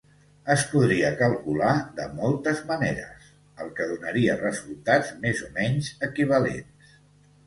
Es 0.51 0.61
podria 0.69 1.09
calcular 1.17 1.73
de 1.99 2.07
moltes 2.19 2.63
maneres, 2.71 3.27
el 3.65 3.69
que 3.81 3.87
donaria 3.91 4.39
resultats 4.39 5.13
més 5.27 5.43
o 5.49 5.51
menys 5.59 5.91
equivalents. 6.09 6.97